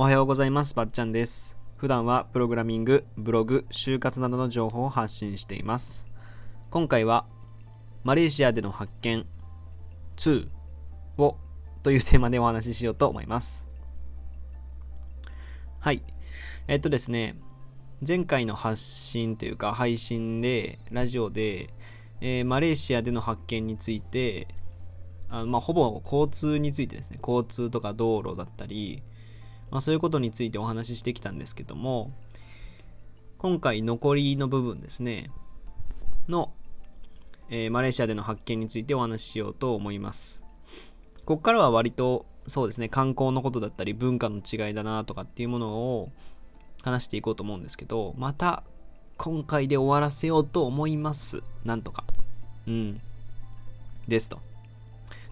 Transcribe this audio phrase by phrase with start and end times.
[0.00, 0.76] おはようございます。
[0.76, 1.58] ばっちゃんです。
[1.76, 6.06] 普段はプログラミング、ブログ、就活などの情報を発信しています。
[6.70, 7.26] 今回は
[8.04, 9.26] マレーシアでの発見
[10.16, 10.50] 2
[11.16, 11.36] を
[11.82, 13.68] というテーマでお話ししようと思います。
[15.80, 16.04] はい。
[16.68, 17.34] えっとですね、
[18.06, 21.74] 前回の発信というか配信で、ラジオで、
[22.20, 24.46] えーマレーシアでの発見について、
[25.28, 29.02] あのまあ、ほぼ交通についてですね、交通とか道路だったり、
[29.70, 32.12] まあ、そういうことについてお話ししてきたんですけども、
[33.38, 35.30] 今回残りの部分ですね、
[36.28, 36.52] の、
[37.50, 40.44] えーマレーシアでの発見についてお話ししようと思います。
[41.24, 46.10] ここからは割とそうですね、観光のことだったり文化の違いだなとかっていうものを
[46.82, 48.62] 話していこうと思うんですけど、また
[49.18, 51.42] 今回で終わらせようと思います。
[51.64, 52.04] なんとか。
[52.66, 53.00] うん。
[54.06, 54.40] ですと。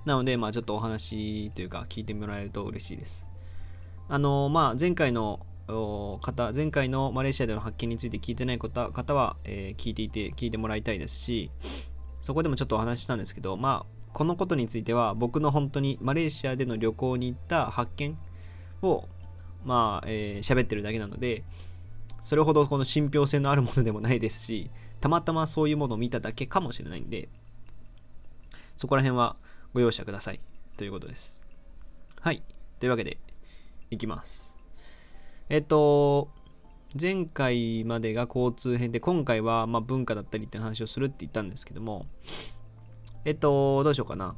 [0.04, 3.26] なので、まあちょっとお話というか聞いてもらえると嬉しいです。
[4.08, 11.50] あのまあ前回の方、前回のマレーシアでの発見について聞いてない方方は、えー聞いていて、聞いてもらいたいですし、
[12.20, 18.16] そこでもちょっとお話ししたんですけど、まあこのことについては僕の本当にマレーシアでの旅行に行った発見
[18.82, 19.08] を
[19.64, 21.42] まあ、えー喋ってるだけなので、
[22.22, 27.28] それほどこの信憑性のあるものでもないですし、たまたまそういうものを見ただけかもしれないんで、
[28.76, 29.36] そこら辺は
[29.74, 30.40] ご容赦ください
[30.76, 31.42] ということです。
[32.20, 32.42] はい。
[32.78, 33.18] というわけで、
[33.90, 34.58] いきます。
[35.48, 36.28] えっと、
[37.00, 42.06] 前回までが交通編で、今回はま文化だったりって話をするって言ったんですけども、
[43.24, 44.34] えっと、どうしようかな。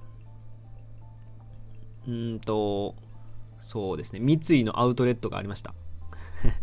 [2.07, 2.95] うんと、
[3.61, 5.75] そうですね、三井のアウトレットがありました。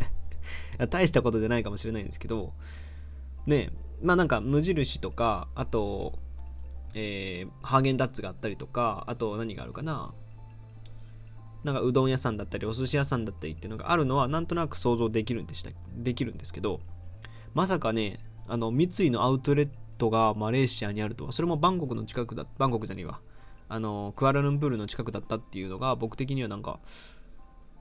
[0.89, 2.53] 大したことじゃないかもしれないんですけど、
[3.45, 3.69] ね
[4.01, 6.19] まあなんか無印とか、あと、
[6.93, 10.13] えーハーゲンダッツがあったりとか、あと何があるかな。
[11.65, 16.79] なんかうどん屋さんだったり、お寿司屋さんだったりっていうのがあるのは、なんとなく想像できるんでした、できるんですけど、
[17.55, 23.19] まさかね、あの、三井のアウトレットがマレーシアにあるとは、それもバンコクの近くだ、バンコクじゃねえわ。
[23.67, 26.79] あの、クアラルンプールの近くだったっていうのが、僕的にはなんか、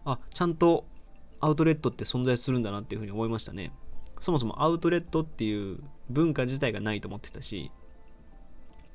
[0.06, 0.86] あ、ちゃんと
[1.40, 3.72] アウトレットって存在するんだなっていうふうに思いましたね。
[4.18, 7.70] そもそもアウトレットっていう文化自体がないと思ってたし、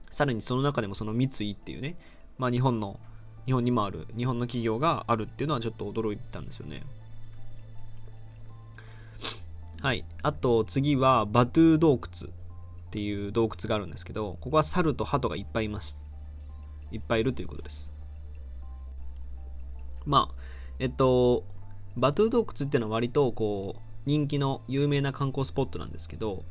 [0.10, 1.98] さらにその中でもその三井っていうね、
[2.38, 3.00] まあ日本の、
[3.50, 6.84] 日本にもある、日本の企業があるっていうのはちょっと驚いたんですよね。
[9.82, 10.06] はい。
[10.22, 12.34] あと次はバトゥー洞窟っ
[12.92, 16.06] ていう洞窟があるんですけど、ここは猿と鳩がいっぱいいます。
[16.92, 17.92] いっぱいいるということです。
[20.06, 20.36] まあ、
[20.78, 21.44] えっと、
[21.98, 26.44] バトゥー洞窟っていうのは割とこう、人気の有名な観光スポットなんですけど、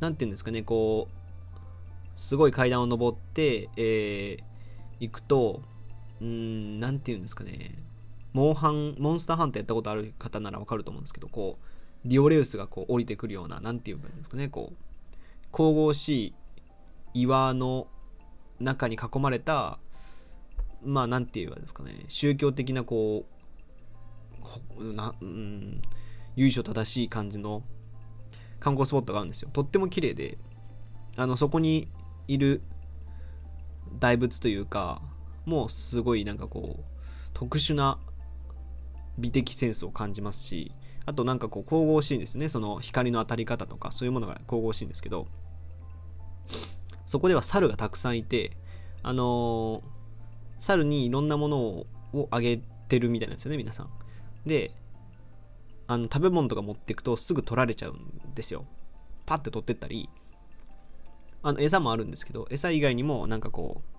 [0.00, 4.52] なんていうんですかね、こう、すごい階段を登って、えー
[5.02, 5.62] 行くと、
[6.22, 7.74] うーん、なんていうんですかね、
[8.32, 14.76] モンハン、モンスターハンターやったことある方ならわかると思うんですけど、こう、ディオレウスがこう降りてくるような、なんていうんですかね、こう、
[15.52, 16.34] 神々し
[17.14, 17.88] い岩の
[18.60, 19.78] 中に囲まれた、
[20.84, 23.24] まあ、なんて言えばですかね、宗教的なこ
[24.78, 25.82] う、なうん、
[26.36, 27.62] 由緒正しい感じの
[28.60, 29.50] 観光スポットがあるんですよ。
[29.52, 30.38] とっても綺麗で、
[31.16, 31.88] あの、そこに
[32.28, 32.62] いる
[33.98, 35.02] 大仏というか、
[35.44, 36.84] もうすごいなんかこう、
[37.34, 37.98] 特殊な
[39.18, 40.72] 美的センスを感じますし、
[41.04, 42.48] あとなんかこう神々しいんですね。
[42.48, 45.26] その光の当たり方とかそういうものが神々しいんですけど、
[47.06, 48.56] そこでは猿がたくさんいて、
[49.02, 49.92] あのー
[50.62, 53.90] 猿にいろんなものををあげてるみたいなんですよね、皆さん。
[54.46, 54.70] で、
[55.88, 58.64] あの食べ物とか持っていくとすぐ取られちゃうんですよ。
[59.26, 60.08] パッて取ってったり、
[61.42, 63.98] あの餌もあるんですけど、餌以外にもなんかこう、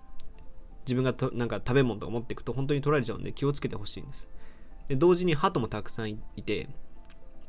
[0.84, 4.30] 自分がとなんか食べ物とか持っていくと本当に取られちゃうんで気をつけてほしいんです。
[4.88, 6.68] で、同時に鳩もたくさんいて、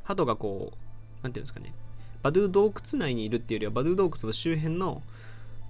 [0.04, 1.74] 鳩がこう、なんていうんですかね、
[2.22, 5.02] バドゥ洞窟内にいるっていうよりは、バドゥ洞窟の周辺の、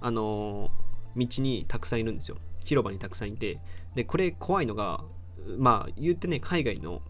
[0.01, 2.37] あのー道にたくさんいるんですよ。
[2.63, 3.59] 広場にたくさんいて。
[3.95, 5.03] で、これ怖いのが、
[5.57, 7.01] まあ、言ってね、海外の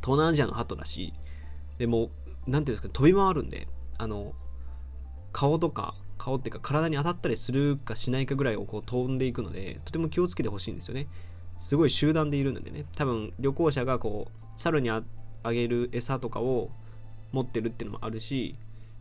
[0.00, 1.12] 東南アジアの鳩だし、
[1.78, 2.10] でも
[2.46, 3.68] う、なんていうんですか、飛び回るんで、
[3.98, 4.32] あの、
[5.32, 11.08] 顔とか、顔っていうか体に当たったりするかしないかぐらいをこう飛んでいくので、とても気をつけてほしいんですよね。
[11.56, 15.02] すごい集団でいるのでね、多分旅行者がこう、猿にあ
[15.44, 16.70] げる餌とかを
[17.32, 18.56] 持ってるっていうのもあるし、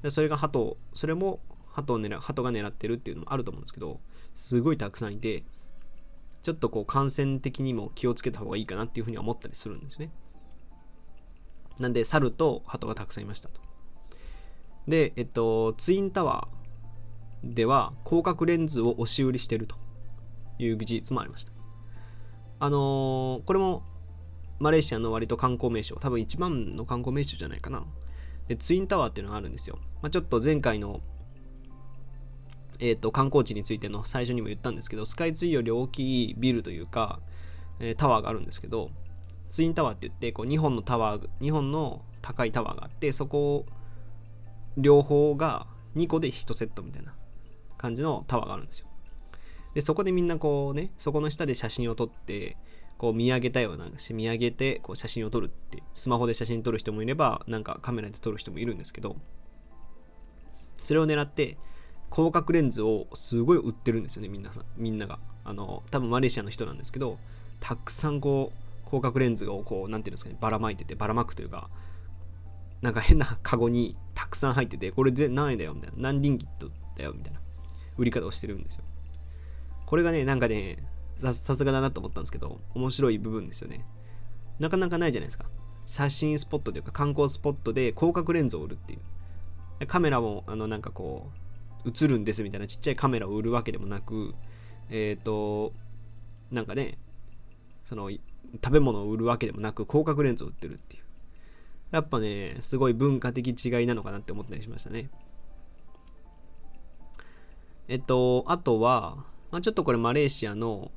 [0.08, 4.00] それが鳩、それも鳩を狙鳩が狙ってるっていうのもあると思うんですけど、
[4.34, 5.44] すごいたくさんいて、
[6.42, 10.10] ちょっとこう感染的にも気をつけた方がいいかなっていうふうには思ったりするんですね。
[11.80, 13.60] なんで、猿と鳩がたくさんいましたと。
[14.88, 16.59] で、えっと、ツインタワー
[17.44, 19.76] では広角レンズを押し売りしていると
[20.58, 21.52] いう事実もありました。
[22.60, 23.84] あのーこれも
[24.60, 27.86] マレーシアの割と観光名所多分一番の観光名所じゃないかな。
[28.50, 31.02] でツインタワーっていうのがあるんですよ、まあ、ちょっと前回の
[32.82, 37.20] えーと、観光地についての最初にも言ったんですけどスカイツリーより大きいビルというか、
[37.80, 38.90] えー、タワーがあるんですけど
[39.50, 43.66] ツインタワーって言ってこう2本のタワー2本の高いタワーがあってそこ
[44.78, 47.14] 両方が2個で1セットみたいな。
[47.80, 48.88] 感じのタワーがあるんですよ。
[49.74, 52.58] でそこでみんなこうねそこの下で写真を撮って
[52.98, 59.16] こう見上げたような見上げてこう写真を撮るってスマホで写真撮る人もいればなんかカメラで撮る人もいるんですけど
[60.80, 61.58] それを狙って
[62.12, 65.20] 広角レンズをすごい売ってるんですよねみんなさみんなが。
[65.46, 67.18] あの多分マレーシアの人なんですけど
[67.60, 71.70] たくさんこう広角レンズをこう何ていうんですかねばらまいててばらまくというか
[72.82, 75.98] なんか変なカゴにたくさん入っててこれで何円だよみたいな。
[75.98, 77.40] 何リンギットだよみたいな。
[78.00, 78.84] 売り方をしてるんですよ。
[79.86, 80.78] これがねなんかね
[81.18, 83.86] さすがだなと思ったんですけど面白い部分ですよね。
[84.60, 85.46] なかなかないじゃないですか。
[85.86, 89.88] 写真スポットというか観光スポットで広角レンズを売るっていう。
[89.88, 91.30] カメラもあのなんかこ
[91.86, 94.34] う映るんですみたいなちっちゃいカメラを売るわけでもなく
[94.90, 95.74] えっ、ー、と
[96.52, 96.98] なんかね
[97.86, 101.04] その食べ物を売るわけでもなく広角レンズを売ってるっていう。
[101.92, 105.10] やっぱねすごい文化的違いなのかなって思ったりしましたね。
[107.90, 110.92] えっとあとは、まあ、ちょっとこれマレーシアの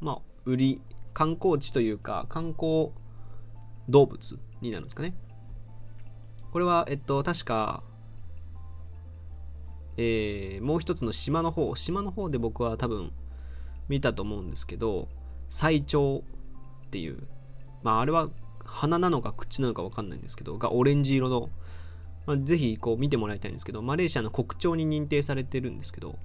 [0.00, 0.82] まあ売り
[1.14, 2.90] 観光地というか観光
[3.88, 5.14] 動物になるんですかね。
[6.52, 7.82] これはえっと確か
[9.96, 13.12] えー、もう一つの島の方島の方で僕は多分
[13.88, 15.08] 見たと思うんですけど
[15.50, 16.24] 最長
[16.86, 17.26] っていう
[17.82, 18.28] まああれは
[18.64, 21.48] 鼻なのか口なのか分かんないんですけどがオレンジ色の、
[22.26, 26.18] まあ、ぜひこう見てもらいたいんですけどマレーシアの国鳥に認定されてるんですけど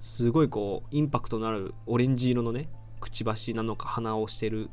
[0.00, 2.68] すごいこうインパクトのあるオレンジ色のね
[3.00, 4.70] くちばしなのか鼻をしてる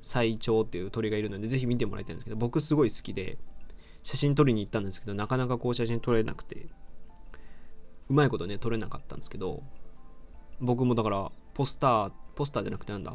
[0.00, 3.36] 最長っていう鳥がいるのでぜひ見てもらいたいんですけど僕すごい好きで
[4.02, 6.66] 写真撮りに行ったんですけどなかなかこう写真撮れなくて
[8.08, 9.62] うまいことね撮れなかったんですけど
[10.60, 13.12] 僕もだからポスターポスターじゃなくてなんだ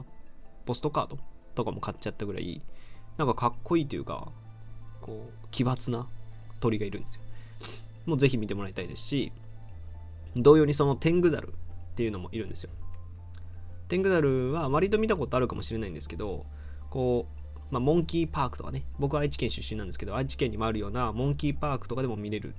[0.65, 1.17] ポストカード
[1.55, 2.61] とかも買っちゃったぐらい
[3.17, 4.31] なんかかっこいいというか
[5.01, 6.07] こう奇抜な
[6.59, 7.21] 鳥がいるんですよ。
[8.05, 9.31] もうぜひ見てもらいたいですし
[10.35, 11.51] 同様にそのテングザルっ
[11.95, 12.69] ていうのもいるんですよ。
[13.87, 16.45] テングザルは割と見たことあるかもしれないんですけど
[16.89, 17.27] こ
[17.69, 22.55] う、まあ、モンキーパークとかね僕は愛知県出身なんですけど愛知県にもあるようなモンキーパークとかでも見れる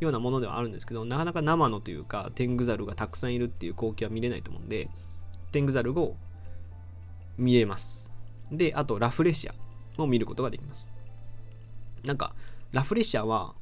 [0.00, 4.88] ようなものではあるんですけどなかなか生のというかテングザルがたくさんいるっていう光景は見れないと思うんで
[5.52, 6.16] テングザルを
[7.36, 8.12] 見れます。
[8.52, 9.54] であとラフレシア
[9.98, 10.90] も見ることができます。
[12.04, 12.34] なんか
[12.72, 13.54] ラフレシアは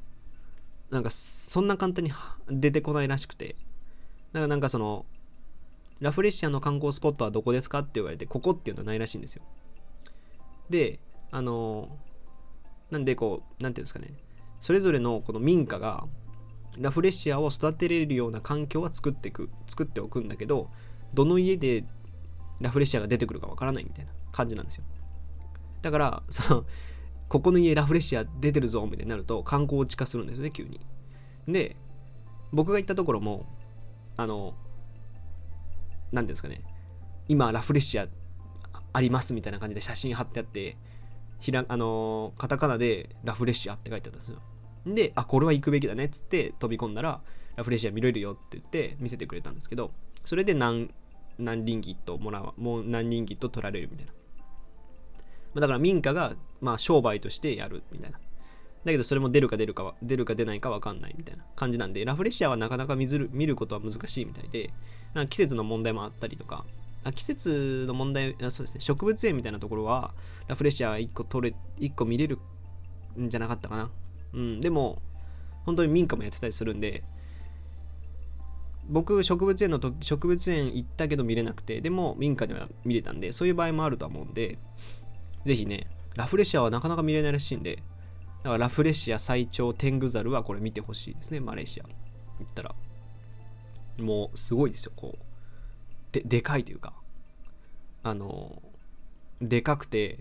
[0.89, 2.11] なんかそんな簡単に
[2.49, 3.55] 出てこないらしくて。
[4.31, 5.05] だからなんかその
[5.99, 9.43] ラフレシアの観光スポットはどこですかって言われてここっていうのはないらしいんですよ。
[10.69, 10.99] で
[11.31, 11.89] あの
[12.91, 14.13] なんでこうなんていうんですかね。
[14.59, 16.05] それぞれのこの民家が
[16.77, 20.69] ラフレシアを育てれるような環境は作っていく作っておくんだけど
[21.13, 21.83] どの家で
[22.61, 24.83] ラフレシアが出てくるかわからないみたいな感じなんですよ。
[25.81, 26.65] だからその
[27.29, 30.81] ここの家ラフレシア出てるぞみたいになると観光地化するんですよね急に
[31.47, 31.75] で
[32.51, 33.45] 僕が行ったところも
[34.17, 34.55] あの
[36.11, 36.61] 何ですかね
[37.27, 38.07] 今ラフレシア
[38.91, 40.75] ありますみたいな感じで写真貼ってあって
[41.39, 44.39] ひらあのカタカナでラフレシアって書いてあったんですよ
[44.85, 47.21] で、あ、これは行くべきだねっつって飛び込んだら、
[47.55, 49.91] ラフレシア見れるよって言って見せてくれたんですけど、
[50.23, 50.91] それで何、
[51.37, 54.13] 何リンギットもらう、もう何リンギット取られるみたいな。
[55.55, 58.19] だから民家が、まあ、商売としてやるみたいな。
[58.85, 64.71] だけどそれも出るか出るかは、出るか出ないか分かんないみたいな感じなんで、ラフレシアはなかなか見る見ることは難しいみたいで、
[65.13, 66.65] なんか季節の問題もあったりとか、
[67.03, 70.13] あ季節の問題、そうですね、植物園みたいなところは、
[70.47, 72.39] ラフレシアは1個取れ、1個見れる
[73.19, 73.89] んじゃなかったかな。
[74.33, 75.01] うん、でも、
[75.65, 77.03] 本当に民家もやってたりするんで、
[78.87, 84.57] 僕、植物園の時、植物園行ったけど見れなくて、でも民家では見れたんで、そういう場合もあるとは思うんで、
[85.45, 87.77] ぜひね、ラフレシアはなかなか見れないらしいんで、
[88.43, 91.83] だからラフレシア最長テングザルはこれ見てほしいですね、マレーシア。
[92.39, 92.75] 行ったら。
[93.99, 95.23] もうすごいですよ、こう。
[96.11, 96.93] で、でかいというか、
[98.03, 98.61] あの、
[99.41, 100.19] でかくて、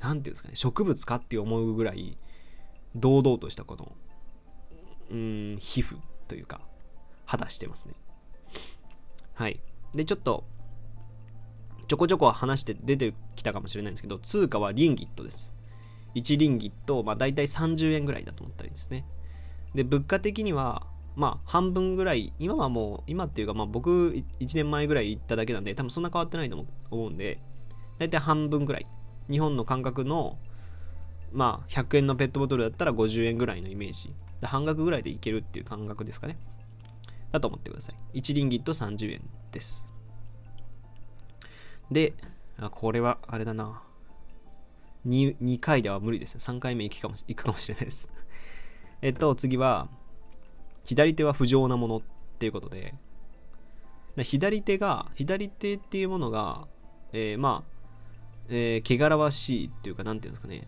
[0.00, 2.18] 何ていうんですかね、植物かって思うぐらい、
[2.94, 3.92] 堂々としたこの
[5.10, 5.96] うん皮膚
[6.28, 6.60] というか
[7.26, 7.94] 肌してますね
[9.34, 9.60] はい
[9.92, 10.44] でちょっと
[11.86, 15.54] ちょこちょこ話して出てきたかもしれないんですけど通貨はリンギットです。
[16.16, 19.04] 1リンギット、まあ、大体30円ぐらいだと思ったりですね。
[19.74, 20.86] で物価的には
[21.16, 24.24] まあ半分ぐらい今はもう今っていうかまあ僕1
[24.54, 27.40] 年前ぐらい行っただけなんで多分そんな変わってないと思うんで
[27.98, 28.88] 大体半分ぐらい。
[29.30, 30.38] 日本の感覚の
[31.32, 34.14] まあ100円のペットボトルだったら50円ぐらいのイメージ。
[34.42, 36.36] 半額ぐらいでいけるっていう感覚ですかね。
[37.32, 38.18] だと思ってください。
[38.18, 39.90] 1リンギット30円です。
[41.90, 42.14] で
[42.58, 43.82] あこれはあれだな。
[45.06, 48.10] 2, 2回では無理です3回目行くかも行くかもしれないです。
[49.02, 49.88] えっと次は
[50.84, 52.02] 左手は不浄なものっ
[52.38, 52.94] ていうことで
[54.18, 56.66] 左手が左手っていうものが、
[57.12, 57.70] えー、まあ、
[58.48, 60.66] えー、汚らわしいっていうか何ていうんですかね。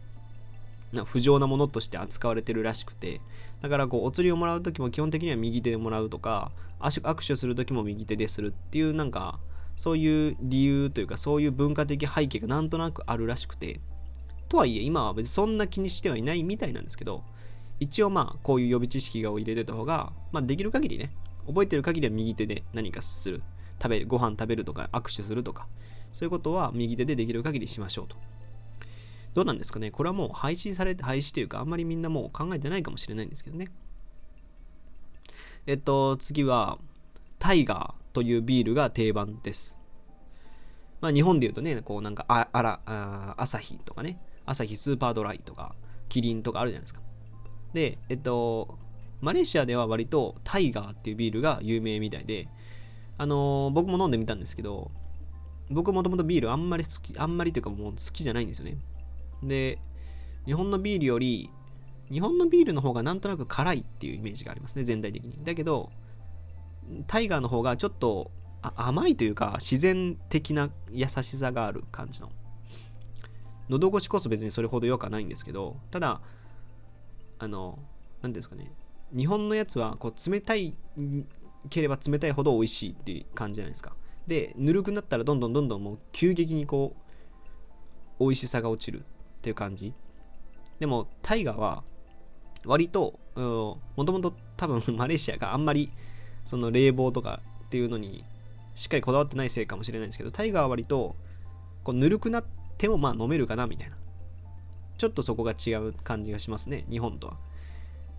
[0.93, 3.21] な不浄なものとして扱われてるらしくて
[3.61, 9.41] だからこうお釣りをもらう時も基本的には右手でもらうとか握手する時も右手でするっていうなんか
[9.77, 13.81] そういう理由というかそういう文化的背景がなんとなくあるらしくて。
[14.49, 17.25] とはいえ今は別にそんな気にしてはいないみたいなんですけど
[17.81, 21.11] 一応まあこういう予備知識を入れてた方が、まあ、できる限りね
[21.49, 23.43] 覚えてる限りは右手で何かする。
[23.83, 25.67] 食べるご飯食べるとか握手するとか
[26.13, 28.17] そういうことは右手でできる限りしましょうと。
[29.35, 29.91] どうなんですかね？
[29.91, 33.73] これはもう廃止されて廃止というかあんまりみんなもう考えてないかもしれないんですけどね。
[35.67, 36.79] えっと次は
[37.41, 38.06] タイガー。
[38.17, 39.79] というビールが定番です。
[41.03, 44.19] まあ日本で言うとねこうなんかああらあ朝日とかね。
[44.47, 45.75] 朝日スーパードライとか
[46.09, 47.03] キリンとかあるじゃないですか。
[47.75, 48.79] でえっと
[49.21, 52.49] マレーシアでは割とタイガーっていうビールが有名みたいで
[53.19, 54.91] あのー、僕も飲んでみたんですけど
[55.71, 58.79] 僕もともとビールあんまり好きあんまりというかもう好きじゃないんですよね。
[59.43, 59.79] で、
[60.47, 61.51] 日本のビールより、
[62.11, 65.39] 日本のビールの方がなんとなく辛いっていうイメージがありますね、全体的に。
[65.45, 65.91] だけど、
[67.07, 68.31] タイガーの方がちょっと
[68.63, 72.31] 甘いというか、自然的な優しさがある感じの。
[73.69, 76.21] 喉越しこそ別にそれほど良くはないんですけど、ただ、
[77.39, 77.79] あの、
[78.23, 78.73] 何ですかね、
[79.17, 80.77] 日本のやつはこう冷たい
[81.69, 83.95] ければ冷たいほど美味しいっていう感じじゃないですか。
[84.27, 87.07] で、ぬるくなったらどんどんどんどんもう急激にこう、
[88.19, 89.03] 美味しさが落ちるっ
[89.43, 89.93] ていう感じ
[90.79, 91.85] でもタイガーは
[92.65, 95.91] 割ともともと多分マレーシアがあんまり
[96.47, 98.25] その冷房とかっていうのに
[98.75, 101.15] しっかりこだわってないせいかもしれないんですけどタイガーは割と
[101.85, 102.45] こうぬるくなっ
[102.79, 103.97] てもまあ飲めるかなみたいな。
[104.97, 107.37] ちょっとそこが違う感じがしますね日本とは。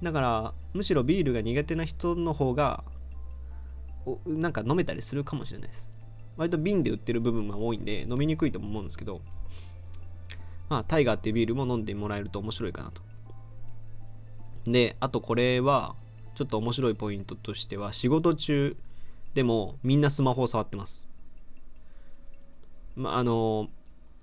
[0.04, 2.84] だからむしろビールが苦手な人の方が
[4.28, 5.92] なんか飲めたりするかもしれないです。
[6.36, 9.22] 割と瓶で売ってる部分が多いんで飲みにくいと思うんですけど
[10.70, 13.02] まあ、タイガーっていうビールも飲んでもらえると面白いかなと。
[14.66, 15.96] で、あとこれは、
[16.38, 18.78] ちょっと面白いポイントとしては、仕事中
[19.34, 21.10] でもみんなスマホを触ってます。
[22.96, 23.70] まあ、の、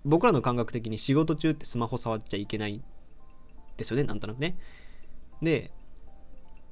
[0.05, 2.81] 僕らの感覚的に仕事中ってスマホ触っちゃいけない
[3.77, 4.57] ですよね、なんとなくね。
[5.43, 5.73] で、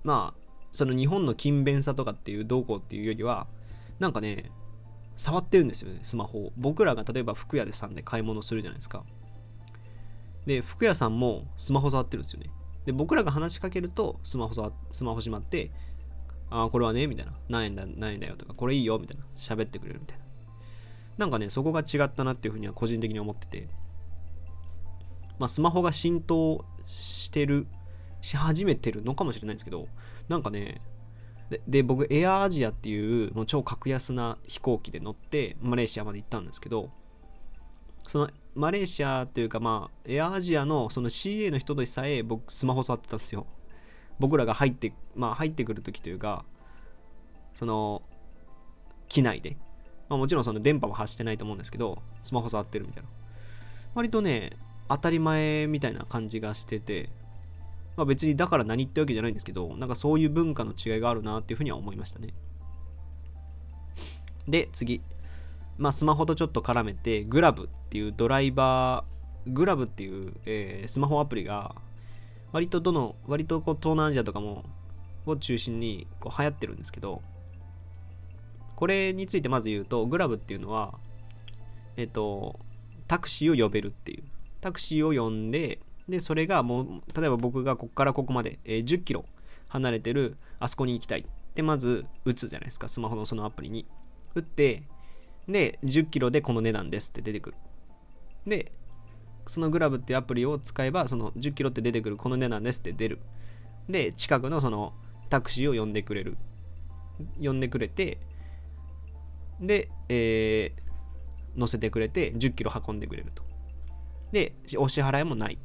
[0.04, 3.48] まあ、その日本の勤勉さとかっていうどうこうっていうよりは、
[3.98, 4.52] なんかね、
[5.16, 6.52] 触ってるんですよね、スマホを。
[6.56, 9.04] 僕らが例えば服屋でさんで買い物するじゃないですか。
[10.46, 12.50] で、服屋さんもスマホ触ってるんですよね。
[12.84, 15.70] で、僕らが話しかけると、スマホ触スマホしまって、
[16.50, 17.32] ああ、これはね、みたいな。
[17.48, 19.24] 何円だ、何円だよとか、これいいよ、みたいな。
[19.36, 20.24] 喋ってくれるみたいな。
[21.18, 23.68] なんかね、そこが違ったなっていうふうには個人的に思ってて、
[25.38, 27.66] まあ、スマホが浸透してる、
[28.20, 29.88] し始めてるのかもしれないんですけど、
[30.28, 30.80] なんかね、
[31.50, 36.90] でで僕、エアアジアっていうもう超格安な飛行機で乗ってマレーシアまで行ったんですけど、
[38.06, 43.46] そのマレーシアというかまあエアアジアのその CA の人でさえ僕スマホ触ってたんですよ。
[44.18, 46.44] 僕らが入ってまあ入ってくる時というか
[47.54, 48.02] その
[49.08, 49.56] 機内で、
[50.08, 53.08] まあ、もちろんその電波は発してないと思うんですけどスマホ触ってるみたいな。
[53.94, 54.52] 割とね
[54.88, 57.10] 当たり前みたいな感じがしてて
[57.96, 62.34] まあ別にだから何ってわけじゃないんですけどなんかそういう文化の違いがあるなっていうふうには思いましたね。
[64.46, 65.02] で次。
[65.78, 71.74] まあ、スマホとちょっと絡めて、グラブっていうドライバー、グラブっていう、えー、スマホアプリが、
[72.52, 74.64] 割とどの、割とこう東南アジアとかも、
[75.24, 77.22] を中心にこう流行ってるんですけど、
[78.76, 80.94] これについてまず言うと、グラブっていうのは、
[81.96, 82.58] えっ、と、
[83.06, 84.24] タクシーを呼べるっていう。
[84.60, 89.24] タクシーを呼んで、で、それがもう、例えば僕がここからここまで、えー、10キロ
[89.68, 91.26] 離れてる、あそこに行きたい。
[91.54, 93.86] で、まず打つじゃないですか、スマホのそのアプリに。
[94.34, 94.82] 打って、
[95.48, 97.56] で、10キロでこの値段ですって出てくる。
[98.46, 98.72] で、
[99.46, 103.18] そのグラブっていうアプリを使えば、その10キロって出てくるこの値段ですって出る。
[103.88, 104.94] で、近くのその
[105.28, 106.36] タクシーを呼んでくれる。
[107.42, 108.18] 呼んでくれて、
[109.60, 113.42] で、えー、乗せてくれて、10キロ運んでくれると。
[114.30, 115.58] で、お支払いもない。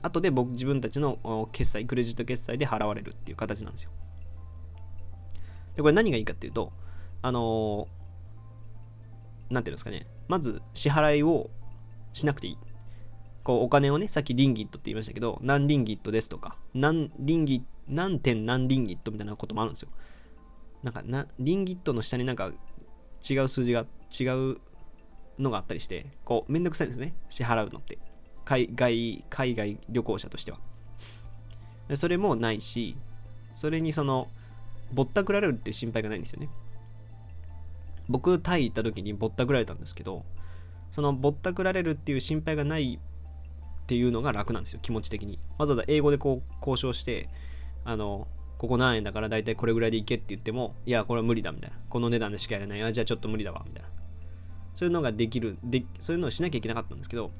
[0.00, 3.90] 後で僕、自分たちの決済、クレジット決済で払われるっていう形なんですよ。
[5.74, 6.72] で、これ何がいいかっていうと、
[7.20, 8.01] あのー
[9.52, 11.50] 何ていうんですかね、まず支払いを
[12.12, 12.58] しなくていい。
[13.44, 19.88] こうお金をねさっきリンギットって言いましたけど何リンギットですとか何リンギ何点何リンギットみたいなこともあるんですよ。
[20.82, 22.52] なんかなリンギットの下になんか
[23.28, 23.84] 違う数字が
[24.18, 24.58] 違う
[25.38, 27.14] のがあったりしてこうめんどくさいんですよね。
[27.28, 27.98] 支払うのって。
[28.44, 30.58] 海外海外旅行者としては。
[31.94, 32.96] それもないし
[33.52, 34.28] それにその
[34.92, 36.48] ぼったくられるっていう心配がないんですよね。
[38.12, 40.24] 僕タイ行った時にぼったくられたんですけど
[40.90, 45.38] そのぼったくられるっていう心配がないっていうのが楽なんですよ気持ち的に。
[45.58, 47.28] わざわざ英語でこう交渉して
[47.84, 48.28] あの
[48.58, 51.76] ここ何円だから大体これぐらいでいけって言ってもいやこれは無理だみたいな。
[51.88, 52.82] この値段でしかやれない。
[52.82, 53.88] あじゃあちょっと無理だわみたいな。
[54.74, 57.30] そういうのができるでそういうのをしなきゃいけなかったんですけど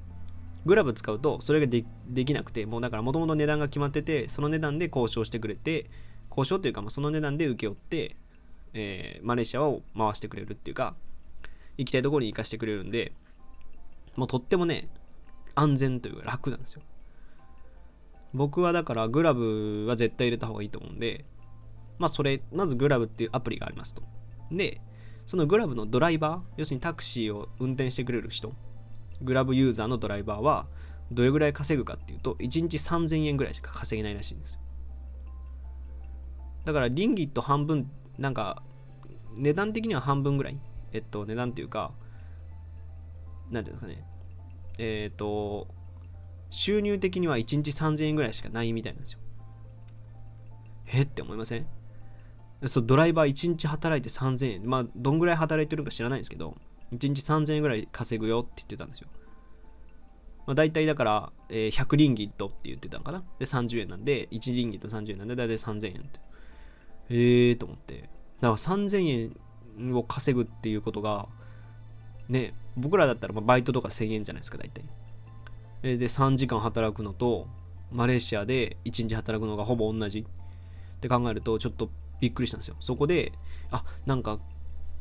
[0.66, 5.90] グラブ使うとそれができなくてもうだからもともと値段が決まっててその値段で交渉してくれて
[6.32, 8.16] 交渉というか、まあ、その値段で請け負って、
[8.74, 10.94] えー、マレーシアを回してくれるっていうか
[11.78, 13.12] 行きたいところに行かしてくれるんで
[14.16, 14.88] もうとってもね
[15.54, 16.82] 安全というか楽なんですよ。
[18.34, 21.26] 僕はだからグラブは絶対入れた方がいいと思うんで
[21.98, 24.02] まあそれまずグラブっていうアプリがありますと。
[24.50, 24.80] で
[25.26, 28.52] そのグラブのドライバー要するにタクシーを運転してくれる人
[29.22, 30.66] グラブユーザーのドライバーは
[31.12, 34.58] どれぐらい稼ぐかっていうと1日3000円ぐらいしか稼げないらしいんです
[36.64, 37.90] だからリンギット半分
[38.22, 38.62] なんか
[39.36, 40.58] 値段的には半分ぐらい
[40.92, 41.92] えっと値段っていうか
[43.50, 44.04] 何ていうんですかね
[44.78, 45.68] えっ、と
[46.50, 49.18] 収入的には1日3000円ぐらいしかないみたいなんですよ
[50.86, 51.02] え？
[51.02, 51.66] って思いません？
[52.66, 56.56] そうドライバー1日働いて3000円まあどんぐらい働いてるか知らないんですけど
[56.92, 59.08] 1日3000円ぐらい稼ぐよって言ってたんですよ。
[60.46, 63.22] まあ、大体だから、えー、100リンギットって言ってたのかな？
[63.38, 66.20] で、30円なんで、1リンギット30円なんで、大体3000円って。
[67.14, 68.00] ええー、と思って。
[68.00, 68.08] だか
[68.40, 69.32] ら3000
[69.78, 71.28] 円を稼ぐっていうことが、
[72.28, 74.84] ね、僕らだったらまバイトとか1000円じゃないですか、大体。
[75.82, 77.48] で、3時間働くのと、
[77.90, 82.76] マレーシアで1日働くのがほぼ同じって考えると、ちょっとびっくりしたんですよ。
[82.80, 83.32] そこで、
[83.70, 84.40] あ、なんか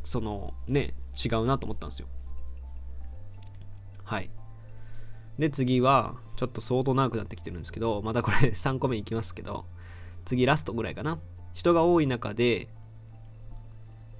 [0.04, 0.94] そのね
[1.24, 2.08] 違うなと思ったんですよ
[4.04, 4.30] はい
[5.38, 9.66] で次はちょっと相当長くなってきてるんですけどまたこれ3個目いきますけど
[10.26, 11.20] 次ラストぐらいかな
[11.54, 12.68] 人が多い中で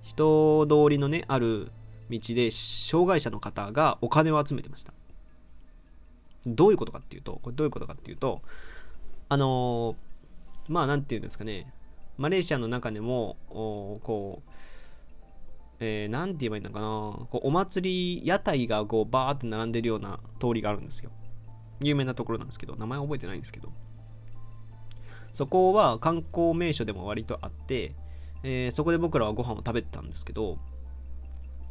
[0.02, 1.72] 人通りのねある
[2.10, 4.94] 道で障害者の方がお金を集めてました。
[6.46, 8.42] どういうことかっていうとこれどういうことかっていうと
[9.30, 9.96] あの、
[10.68, 11.72] まあ何て言うんですかね。
[12.18, 14.52] マレーシアの中でもこう
[15.84, 16.86] えー、て言えばいいのかな。
[17.32, 21.10] こうお祭り屋台がこうバーって並んでるような通りがあるんですよ。
[21.82, 23.70] 有名なところなんですけど名前覚えてないんですけど。
[25.34, 27.96] そこは観光名所でも割とあって、
[28.44, 30.58] えー、そこで僕らはご飯を食べてたんですけど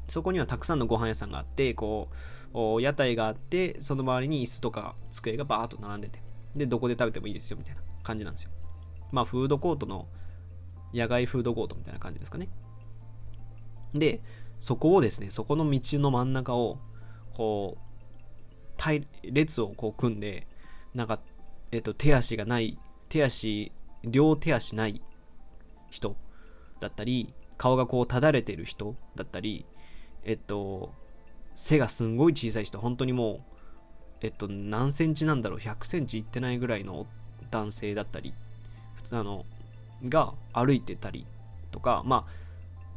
[0.07, 2.09] そこにはたくさんのご飯屋さんがあってこ
[2.55, 6.23] う屋台があってその周りに椅子とか机がバーっと並んでて
[6.57, 8.51] でどこで食べてもいいですよみたいな感じなんですよ。
[9.13, 10.09] まあフードコートの
[10.93, 12.49] 野外フードコートみたいな感じですかね。
[13.95, 14.23] で、
[14.59, 16.79] そこをですね、そこの道の真ん中を、
[17.33, 20.47] こう、列をこう組んで、
[20.95, 21.21] なんか、
[21.73, 22.79] えっと、手足がない、
[23.11, 25.03] 手足、両手足ない
[25.91, 26.17] 人
[26.81, 29.67] だったり、顔がこう、ただれてる人だったり、
[30.25, 30.95] えっと、
[31.55, 33.41] 背がすんごい小さい人、本当にもう、
[34.23, 37.07] えっと、何センチなんだろう、100センチいってないぐらいの
[37.51, 38.33] 男性だったり、
[38.95, 39.45] 普通あの、
[40.09, 41.27] が歩いてたり
[41.71, 42.41] とか、まあ、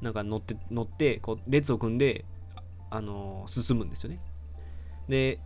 [0.04, 2.26] なんか乗って乗ってこう列を組んで
[2.90, 4.20] あの進むんですよね。
[5.08, 5.40] で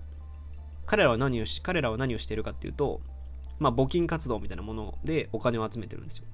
[0.86, 3.02] 彼らは何をし彼らは何をしているかっていうと
[3.60, 6.26] まあ募金活動みたいなものでお金を集めてるんですよ。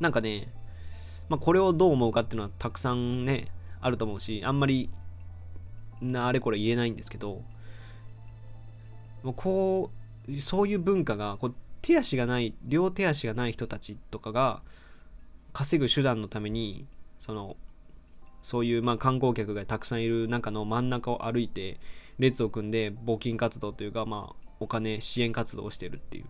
[0.00, 0.52] なんかね
[1.28, 3.48] まあこれをどう思うかっていうのはたくさんね
[3.80, 4.90] あると思うしあんまり
[6.00, 7.42] なあれこれ言えないんですけど
[9.22, 9.90] もうこ
[10.28, 14.60] うそういう文化がこう手足がない両手足がない人たちとかが
[15.52, 16.86] 稼ぐ手段のために
[17.18, 17.56] その
[18.42, 21.80] そういうまあ観光客がたくさんいる中の真ん中を歩いて
[22.18, 26.26] 列を組んで募金活動というかまあお金支援活動をしてるっていう。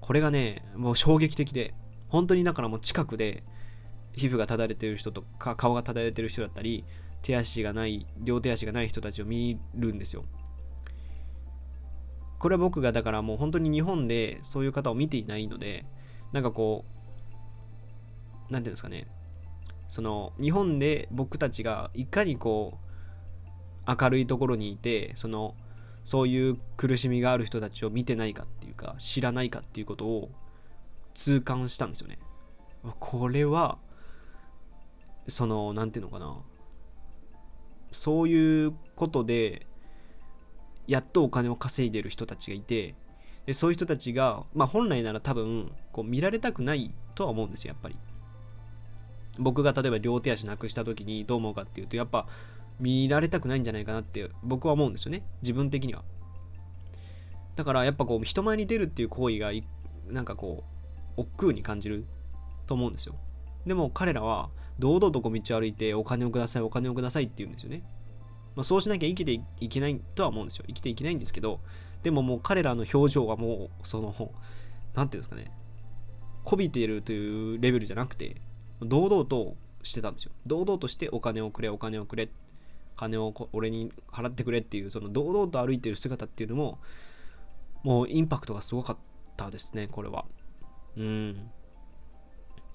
[0.00, 1.74] これがねもう衝撃的で
[2.08, 3.44] 本当にだからもう近くで
[4.14, 6.84] 皮膚がただれてる人とか顔がただれてる人だったり
[7.22, 10.24] 手足がない両手足がない人たちを見るんですよ。
[12.38, 15.84] これは僕がだからもう本当に日本でそういう方を見ていないので
[16.32, 16.84] なんかこ
[18.48, 19.08] う何ていうんですかね。
[19.88, 22.78] その日本で僕たちがいかにこ
[23.86, 25.54] う明るいところにいてその
[26.04, 30.30] そういう苦しみがある人たちを見てないかっていうか知らないかっていうことを
[31.14, 32.18] 痛感したんですよね。
[33.00, 33.78] これは
[35.26, 36.36] その何ていうのかな。
[37.92, 39.66] そういうことで
[40.86, 42.94] やっとお金を稼いでる人たちがいて
[43.46, 47.96] でそういう人たちが、まあ、本来なら多分こう見られたくないとは思うんですよやっぱり。
[49.38, 52.26] 僕が例えば両手足なくした時にどう思うかっていうとやっぱ
[52.80, 55.24] 見られたくないんじゃないかなって僕は思うんですよね。
[55.42, 56.04] 自分的には。
[57.56, 59.50] だからやっぱこう人前に出るっていう行為が
[60.06, 60.64] なんかこ
[61.16, 62.06] う億劫に感じる
[62.66, 63.16] と思うんですよ。
[63.66, 67.82] でも彼らは堂々とこう道を歩いてお金をくださいお金をくださいって言うんですよね、
[68.54, 70.64] まあ、そうしなきゃ生きていけないとは思うんですよ。
[70.68, 71.60] 生きていけないんですけど
[72.04, 74.14] でももう彼らの表情はもうその
[74.94, 75.50] 何ていうんですかね。
[76.44, 78.40] こびているというレベルじゃなくて
[78.80, 80.32] 堂々としてたんですよ。
[80.46, 82.28] 堂々としてお金をくれお金をくれっ
[82.98, 86.78] 金を俺に払ってくれっていうその堂々と歩いてる姿っていうのも
[87.84, 88.96] もうインパクトがすごかっ
[89.36, 90.26] たですねこれは。
[90.96, 91.50] うん。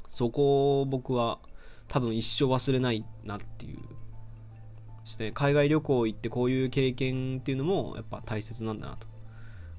[0.10, 1.40] そこを僕は
[1.88, 3.84] 多分一生忘れないなっていうで
[5.06, 5.32] すね。
[5.34, 9.08] 海外旅行行ってこういう経験っていうのもやっぱ大切なんだなと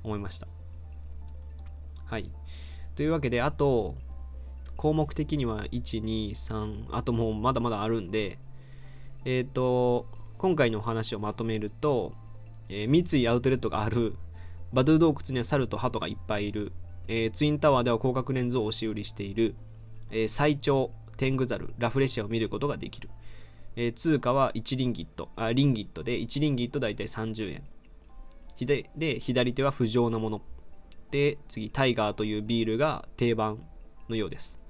[0.02, 0.46] 思いました。
[2.04, 2.30] はい。
[2.94, 3.96] というわけであと
[4.76, 8.38] 項目的には123あともうまだまだあるんで
[9.24, 10.06] えっ、ー、と
[10.44, 12.12] 今回のお話をまとめると、
[12.68, 14.14] えー、三井アウトレットがある
[14.74, 16.70] バドゥ洞窟には猿と鳩がいっぱいいる、
[17.08, 19.54] えー、ツインタワーでは広角レンズを押し売りしている、
[20.10, 23.08] えー、最長天狗猿ラフレシアを見ることができる、
[23.74, 27.62] え、通貨は1リンギットあリンギットで1リンギット大体30円。
[28.98, 30.42] で左手は不浄なもの。
[31.10, 33.66] で次タイガーというビールが定番
[34.10, 34.60] のようです。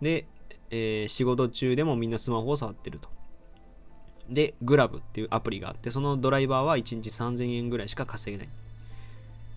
[0.00, 0.28] で、
[0.70, 3.15] え、仕事中でもみんなスマホを触ってると。
[4.28, 8.52] でグラブっていうアプリがあってそのドライバーは1日3000円ぐらいしか稼げない。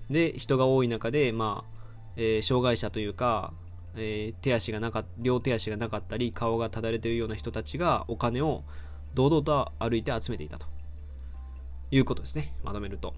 [0.09, 1.79] で人が多い中で、まあ
[2.15, 3.53] えー、障害者というか、
[3.95, 8.63] えー、手足がなか両手足がなかったり顔がただれてるような人たちがお金を
[9.13, 10.65] 堂々と歩いて集めていたと。
[11.91, 12.53] いうことですね。
[12.63, 13.13] まとめると。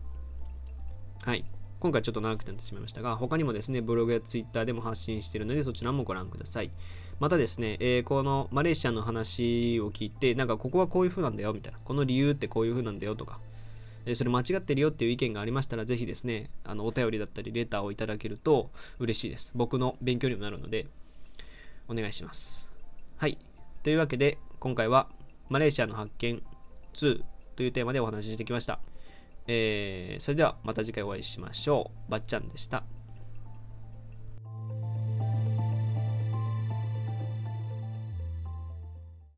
[1.23, 1.45] はい。
[1.79, 6.69] 今回ちょっと長くなってしまいましたが他にもですねブログやツイッターでも発信しているのでそちらもご覧ください。
[7.21, 13.39] またですね、えー、このマレーシアの話を聞いてなんかここはこういう風なんだよみたいなこの理由ってこういう風なんだよとか
[14.05, 19.51] えそれ間違ってるよっていう意見がありましたら、ぜひですね、あのお便りだったり、レターをいただけると嬉しいです。
[19.55, 20.87] 僕の勉強にもなるので、
[21.87, 22.71] お願いします。
[23.17, 23.37] はい。
[23.83, 25.07] というわけで、今回は、
[25.49, 26.41] マレーシアの発見
[26.93, 27.21] 2
[27.55, 28.79] というテーマでお話ししてきました。
[29.45, 32.11] えー、それではまた次回お会いしましょう。
[32.11, 32.83] ばっちゃんでした。